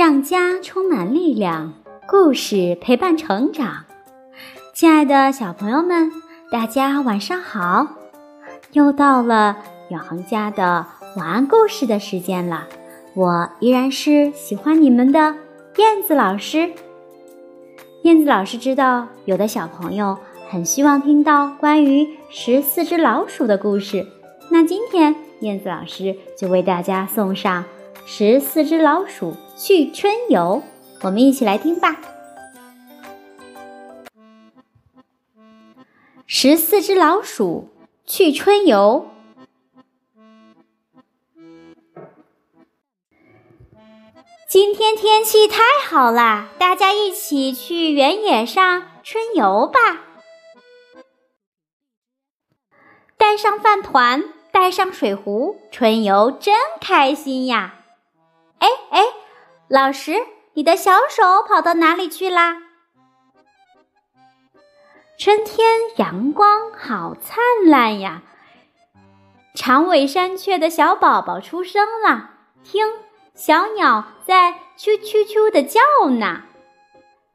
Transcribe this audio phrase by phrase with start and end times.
[0.00, 1.74] 让家充满力量，
[2.08, 3.84] 故事陪伴成长。
[4.72, 6.10] 亲爱的小朋友们，
[6.50, 7.86] 大家晚上好！
[8.72, 9.58] 又到了
[9.90, 10.86] 远航家的
[11.18, 12.66] 晚安故事的时间了。
[13.14, 15.36] 我依然是喜欢你们的
[15.76, 16.70] 燕子老师。
[18.04, 20.16] 燕子老师知道，有的小朋友
[20.48, 24.06] 很希望听到关于十四只老鼠的故事。
[24.50, 27.62] 那今天，燕子老师就为大家送上
[28.06, 30.62] 《十四只老鼠去春游》，
[31.02, 32.00] 我们一起来听吧。
[36.26, 37.68] 十四只老鼠
[38.04, 39.08] 去春游。
[44.48, 49.78] 今天天气太好啦，大家一起去原野上春游吧！
[53.16, 57.79] 带上饭团，带上水壶，春游真开心呀！
[58.60, 59.04] 哎哎，
[59.68, 60.14] 老师，
[60.54, 62.56] 你的小手跑到哪里去啦？
[65.18, 68.22] 春天阳光好灿烂呀！
[69.54, 72.30] 长尾山雀的小宝宝出生了，
[72.64, 72.86] 听。
[73.34, 75.80] 小鸟在啾啾啾的叫
[76.10, 76.42] 呢，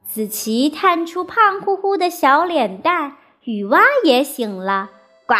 [0.06, 4.90] 子琪探出胖乎乎的小脸蛋，雨蛙也醒了，
[5.26, 5.34] 呱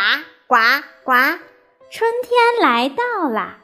[0.48, 0.56] 呱
[1.04, 1.12] 呱，
[1.88, 3.58] 春天来到啦！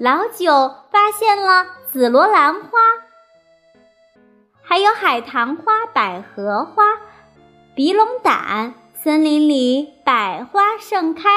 [0.00, 2.70] 老九发现了紫罗兰花，
[4.62, 6.84] 还有海棠花、百合花、
[7.74, 11.28] 鼻龙胆，森林里百花盛开。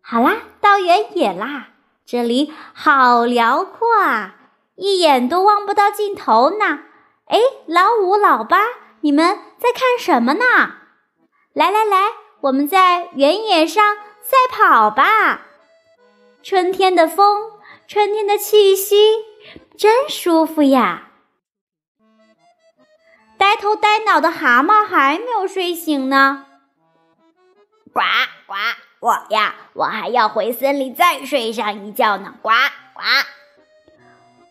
[0.00, 1.70] 好啦，到原野啦！
[2.06, 4.36] 这里好辽阔啊，
[4.76, 6.78] 一眼都望不到尽头呢。
[7.26, 8.60] 哎，老五、老八，
[9.00, 10.44] 你们在看什么呢？
[11.52, 12.10] 来来来，
[12.42, 15.46] 我们在原野上赛跑吧！
[16.42, 17.52] 春天的风，
[17.86, 18.96] 春天的气息，
[19.76, 21.10] 真舒服呀。
[23.36, 26.46] 呆头呆脑的蛤蟆还没有睡醒呢，
[27.92, 28.00] 呱
[28.46, 28.54] 呱。
[29.00, 32.34] 我呀，我还要回森林再睡上一觉呢！
[32.42, 32.50] 呱
[32.94, 33.00] 呱！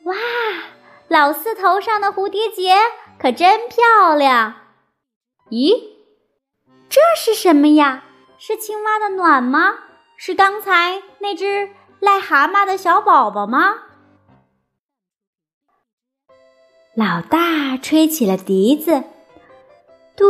[0.10, 0.16] 哇，
[1.10, 2.74] 老四头上的蝴蝶结
[3.20, 4.56] 可真漂亮！
[5.50, 5.98] 咦，
[6.88, 8.06] 这是什么呀？
[8.38, 9.80] 是青蛙的卵吗？
[10.18, 11.70] 是刚才那只
[12.02, 13.76] 癞蛤蟆的小宝宝吗？
[16.96, 19.04] 老大吹起了笛子，
[20.16, 20.26] 嘟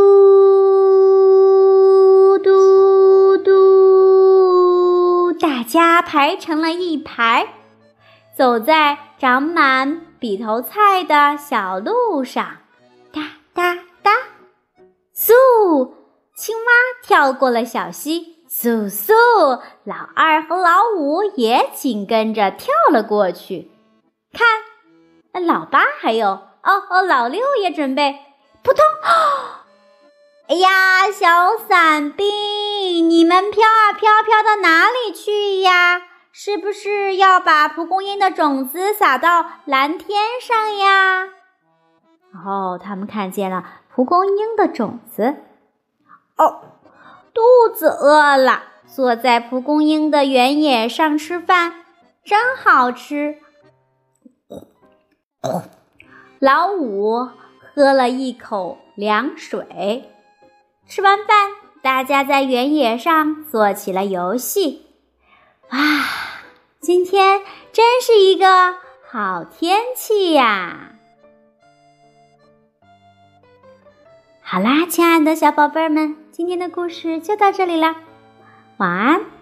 [2.40, 5.64] 嘟嘟，大。
[5.68, 7.46] 家排成了一排，
[8.34, 12.60] 走在长满笔头菜的小路上，
[13.12, 13.22] 哒
[13.54, 14.14] 哒哒，
[15.14, 15.92] 嗖！
[16.36, 16.72] 青蛙
[17.04, 19.14] 跳过了小溪，嗖嗖！
[19.84, 23.70] 老二和老五也紧跟着跳了过去。
[24.34, 28.18] 看，老八还有哦哦，老六也准备，
[28.64, 28.84] 扑通！
[30.48, 32.28] 哎呀，小伞兵，
[33.08, 36.02] 你们飘啊飘，飘到哪里去呀？
[36.32, 41.28] 是不是要把蒲公英的种子撒到蓝天上呀？
[42.44, 43.64] 哦，他们看见了
[43.94, 45.36] 蒲公英的种子。
[46.38, 46.77] 哦，
[47.78, 51.86] 子饿了，坐在蒲公英的原野上吃饭，
[52.26, 53.38] 真好吃。
[56.40, 57.30] 老五
[57.76, 60.10] 喝了一口凉水。
[60.88, 61.52] 吃完饭，
[61.84, 64.88] 大家在原野上做起了游戏。
[65.70, 65.78] 哇，
[66.80, 68.76] 今天真是一个
[69.08, 70.94] 好天气呀！
[74.42, 77.96] 好啦，亲爱的小宝贝们，今天的故事就到这里了，
[78.78, 79.37] 晚安。